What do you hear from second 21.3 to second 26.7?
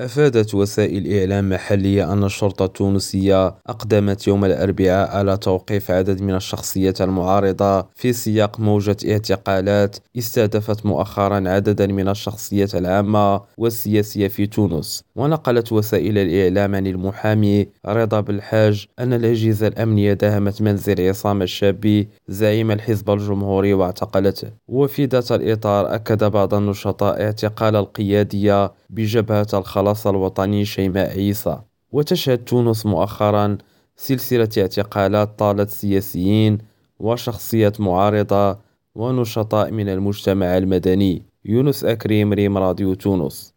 الشابي زعيم الحزب الجمهوري واعتقلته. وفي ذات الإطار أكد بعض